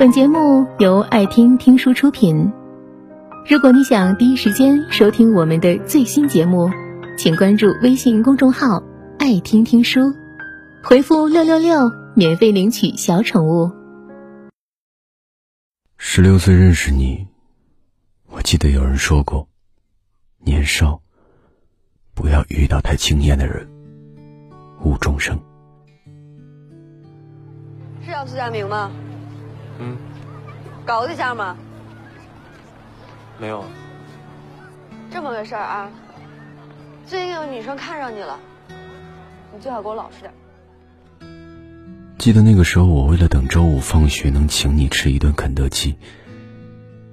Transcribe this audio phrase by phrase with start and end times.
[0.00, 2.50] 本节目由爱听听书出品。
[3.46, 6.70] 如果你想第一时间收听我们的最新节目，
[7.18, 8.82] 请关注微信公众号
[9.20, 10.00] “爱听听书”，
[10.82, 13.70] 回复“六六六”免费领取小宠物。
[15.98, 17.26] 十六岁认识你，
[18.30, 19.46] 我记得有人说过，
[20.38, 21.02] 年少
[22.14, 23.68] 不要遇到太惊艳的人，
[24.82, 25.38] 误终生。
[28.02, 28.90] 是叫苏佳明吗？
[29.80, 29.96] 嗯，
[30.84, 31.56] 搞对象吗？
[33.38, 33.64] 没有。
[35.10, 35.90] 这么个事儿啊，
[37.06, 38.38] 最近有女生看上你了，
[39.54, 40.32] 你最好给我老实点。
[42.18, 45.96] 记得那个时候，我为了等周五放学能请你吃一顿肯德基。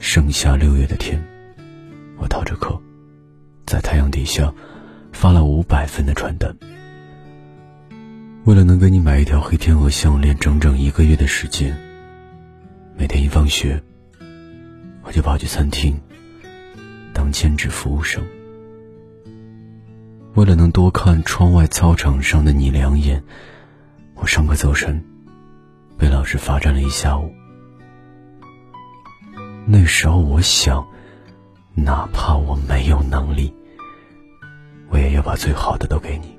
[0.00, 1.22] 盛夏六月的天，
[2.18, 2.80] 我逃着课，
[3.64, 4.52] 在太阳底下
[5.12, 6.56] 发了五百份的传单。
[8.44, 11.87] 为了能给你买一条黑天鹅项链，整整一个月的时间。
[12.98, 13.80] 每天一放学，
[15.04, 15.96] 我就跑去餐厅
[17.14, 18.20] 当兼职服务生。
[20.34, 23.22] 为了能多看窗外操场上的你两眼，
[24.16, 25.00] 我上课走神，
[25.96, 27.32] 被老师罚站了一下午。
[29.64, 30.84] 那时候我想，
[31.76, 33.54] 哪怕我没有能力，
[34.88, 36.36] 我也要把最好的都给你。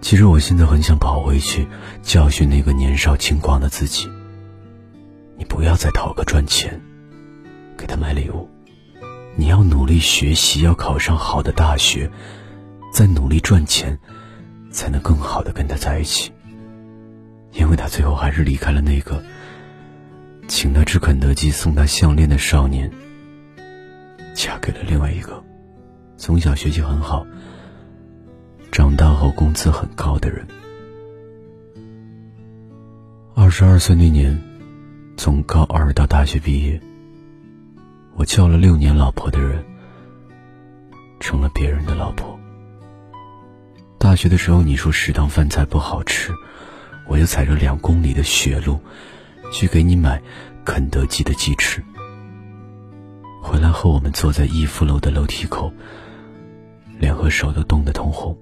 [0.00, 1.68] 其实我现在很想跑回去
[2.00, 4.08] 教训那个年少轻狂的自己。
[5.56, 6.78] 不要再讨个赚钱，
[7.78, 8.46] 给他买礼物。
[9.36, 12.10] 你要努力学习，要考上好的大学，
[12.92, 13.98] 再努力赚钱，
[14.70, 16.30] 才能更好的跟他在一起。
[17.52, 19.24] 因为他最后还是离开了那个
[20.46, 22.92] 请他吃肯德基、送他项链的少年，
[24.34, 25.42] 嫁给了另外一个
[26.18, 27.26] 从小学习很好、
[28.70, 30.46] 长大后工资很高的人。
[33.34, 34.38] 二十二岁那年。
[35.16, 36.80] 从高二到大学毕业，
[38.16, 39.64] 我叫了六年老婆的人，
[41.20, 42.38] 成了别人的老婆。
[43.98, 46.32] 大学的时候，你说食堂饭菜不好吃，
[47.08, 48.78] 我就踩着两公里的雪路，
[49.50, 50.22] 去给你买
[50.64, 51.82] 肯德基的鸡翅。
[53.42, 55.72] 回来后，我们坐在逸夫楼的楼梯口，
[56.98, 58.36] 脸和手都冻得通红。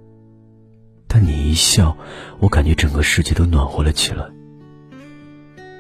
[1.07, 1.97] 但你一笑，
[2.41, 4.27] 我感觉整个世界都暖和了起来。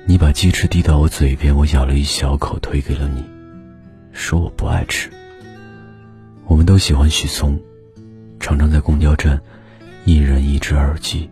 [0.07, 3.25] 你把鸡翅递到我嘴边，我咬了一小口，推给了你，
[4.13, 5.09] 说我不爱吃。
[6.45, 7.59] 我们都喜欢许嵩，
[8.39, 9.41] 常常在公交站，
[10.05, 11.31] 一人一只耳机，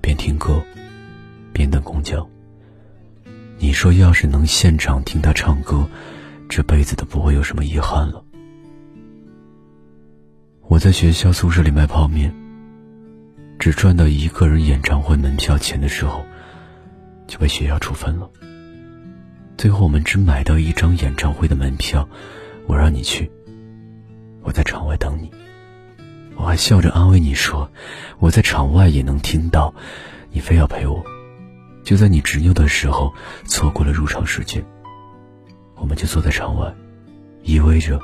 [0.00, 0.60] 边听歌，
[1.52, 2.28] 边等公交。
[3.58, 5.88] 你说要是能现场听他唱歌，
[6.48, 8.24] 这辈子都不会有什么遗憾了。
[10.66, 12.34] 我在学校宿舍里卖泡面，
[13.56, 16.24] 只赚到一个人演唱会门票钱的时候。
[17.30, 18.28] 就被学校处分了。
[19.56, 22.06] 最后我们只买到一张演唱会的门票，
[22.66, 23.30] 我让你去，
[24.42, 25.30] 我在场外等你。
[26.34, 27.70] 我还笑着安慰你说，
[28.18, 29.72] 我在场外也能听到，
[30.32, 31.04] 你非要陪我。
[31.84, 33.14] 就在你执拗的时候，
[33.44, 34.64] 错过了入场时间，
[35.76, 36.74] 我们就坐在场外，
[37.44, 38.00] 依偎着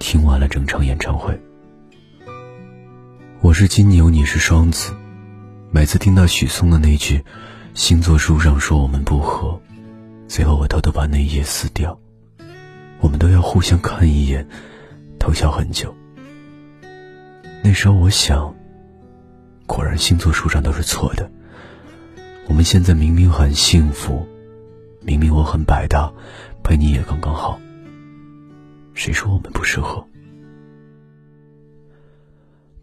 [0.00, 1.40] 听完了整场演唱会。
[3.40, 4.92] 我是金牛，你是双子，
[5.70, 7.22] 每次听到许嵩的那句。
[7.74, 9.58] 星座书上说我们不合，
[10.28, 11.98] 最后我偷偷把那一页撕掉。
[13.00, 14.46] 我们都要互相看一眼，
[15.18, 15.94] 偷笑很久。
[17.64, 18.54] 那时候我想，
[19.66, 21.30] 果然星座书上都是错的。
[22.46, 24.26] 我们现在明明很幸福，
[25.00, 26.12] 明明我很百搭，
[26.62, 27.58] 陪你也刚刚好。
[28.92, 30.06] 谁说我们不适合？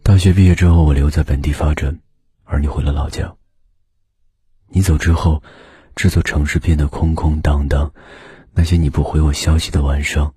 [0.02, 1.96] 大学毕业之后，我留在本地发展，
[2.44, 3.32] 而你回了老家。
[4.72, 5.42] 你走之后，
[5.96, 7.92] 这座城市变得空空荡荡。
[8.52, 10.32] 那些你不回我消息的晚上，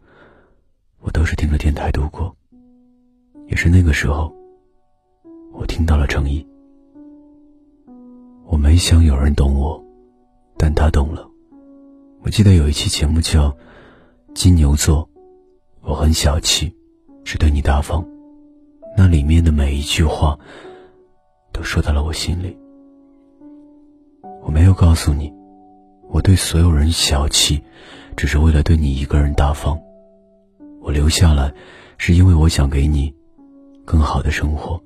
[0.99, 2.35] 我都是听着电台度过。
[3.47, 4.33] 也是那个时候，
[5.51, 6.45] 我听到了诚意。
[8.45, 9.83] 我没想有人懂我，
[10.57, 11.27] 但他懂了。
[12.21, 13.49] 我记得有一期节目叫
[14.33, 15.07] 《金牛座》，
[15.81, 16.73] 我很小气，
[17.23, 18.03] 只对你大方。
[18.97, 20.37] 那里面的每一句话，
[21.51, 22.57] 都说到了我心里。
[24.43, 25.33] 我没有告诉你，
[26.09, 27.63] 我对所有人小气，
[28.15, 29.79] 只是为了对你一个人大方。
[30.81, 31.51] 我留下来，
[31.97, 33.13] 是因为我想给你
[33.85, 34.81] 更好的生活。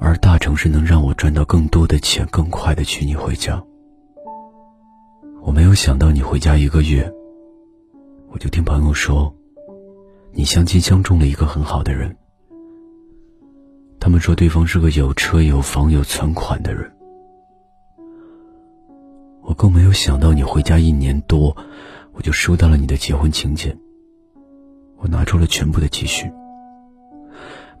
[0.00, 3.62] 而大城市能让我赚到更多的钱，更快的娶你回家。
[5.42, 7.12] 我没有想到你回家一个月，
[8.30, 9.32] 我就听朋友说，
[10.32, 12.16] 你相亲相中了一个很好的人。
[14.00, 16.90] 他们说对方是个有车有房有存款的人。
[19.58, 21.54] 更没有想到你回家一年多，
[22.12, 23.76] 我就收到了你的结婚请柬。
[24.98, 26.30] 我拿出了全部的积蓄，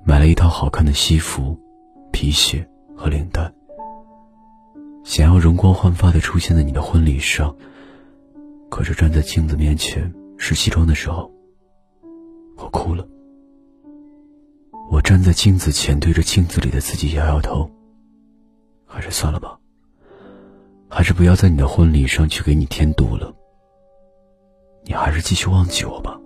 [0.04, 1.56] 买了一套好看的西服、
[2.10, 3.52] 皮鞋和领带，
[5.04, 7.54] 想要容光焕发的出现在你的婚礼上。
[8.68, 11.30] 可是站在镜子面前试西装的时候，
[12.56, 13.06] 我哭了。
[14.90, 17.70] 我站在镜子前，对着镜子里的自己摇摇头。
[18.84, 19.57] 还是算了吧。
[20.88, 23.32] 还是不要在你的婚礼上去给你添堵了。
[24.84, 26.18] 你还是继续忘记我吧。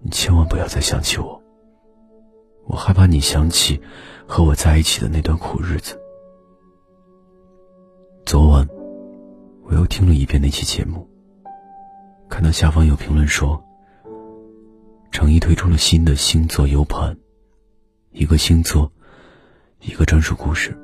[0.00, 1.42] 你千万不要再想起我。
[2.66, 3.80] 我害怕你想起
[4.26, 6.00] 和我在一起的那段苦日子。
[8.24, 8.66] 昨晚，
[9.64, 11.08] 我又听了一遍那期节目。
[12.28, 13.62] 看到下方有评论说。
[15.10, 17.14] 成毅推出了新的星座 U 盘，
[18.12, 18.90] 一个星座，
[19.80, 20.74] 一个专属故事。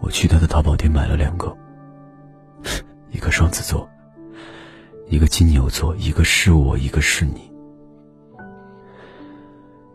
[0.00, 1.56] 我去他的淘宝店买了两个，
[3.10, 3.88] 一个双子座，
[5.08, 7.50] 一个金牛座，一个是我，一个是你。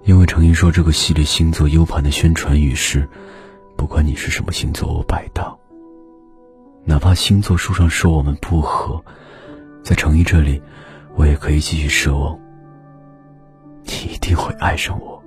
[0.04, 3.10] 因为成毅说这个系列星座 U 盘的宣传语是：
[3.76, 5.54] 不管你是什么星座，我百搭。
[6.86, 9.04] 哪怕星座书上说我们不合，
[9.84, 10.62] 在成毅这里，
[11.16, 12.40] 我也可以继续奢望。
[13.84, 15.20] 你一定会爱上我。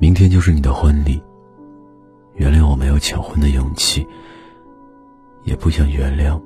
[0.00, 1.22] 明天就是你的婚礼。
[2.38, 4.06] 原谅我没有抢婚的勇气，
[5.42, 6.40] 也不想原谅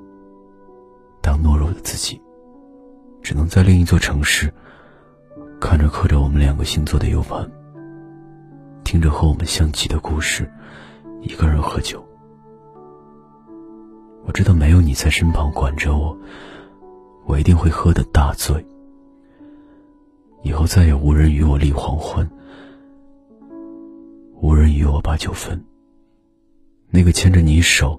[1.21, 2.19] 当懦弱的自己，
[3.23, 4.51] 只能在另一座城市，
[5.61, 7.47] 看着刻着我们两个星座的 U 盘，
[8.85, 10.51] 听着和我们相契的故事，
[11.21, 12.03] 一个人喝酒。
[14.25, 16.17] 我知道没有你在身旁管着我。
[17.25, 18.67] 我一定会喝得大醉，
[20.43, 22.29] 以后再也无人与我立黄昏，
[24.41, 25.63] 无人与我把酒分。
[26.95, 27.99] 那个牵着你手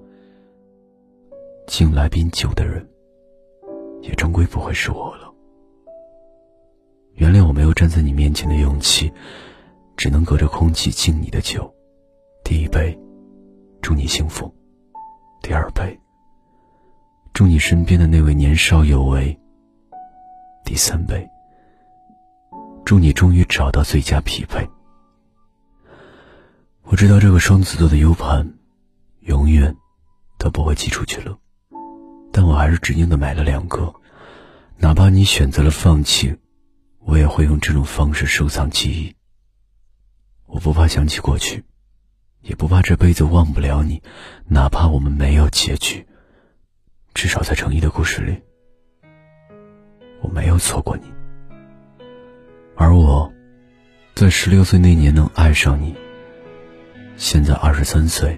[1.65, 2.87] 敬来宾酒的人，
[4.03, 5.33] 也终归不会是我了。
[7.15, 9.11] 原谅我没有站在你面前的勇气，
[9.97, 11.73] 只能隔着空气敬你的酒。
[12.43, 12.95] 第一杯，
[13.81, 14.47] 祝你幸福；
[15.41, 15.99] 第二杯。
[17.33, 19.35] 祝你身边的那位年少有为。
[20.63, 21.27] 第三杯。
[22.85, 24.69] 祝你终于找到最佳匹配。
[26.83, 28.53] 我知道这个双子座的 U 盘，
[29.25, 29.75] 永远
[30.37, 31.37] 都不会寄出去了，
[32.31, 33.93] 但我还是执拗的买了两个，
[34.77, 36.35] 哪怕你选择了放弃，
[36.99, 39.15] 我也会用这种方式收藏记忆。
[40.45, 41.63] 我不怕想起过去，
[42.41, 44.01] 也不怕这辈子忘不了你，
[44.45, 46.05] 哪怕我们没有结局。
[47.13, 48.41] 至少在成毅的故事里，
[50.21, 51.03] 我没有错过你。
[52.75, 53.31] 而我，
[54.15, 55.95] 在十六岁那年能爱上你，
[57.15, 58.37] 现在二十三岁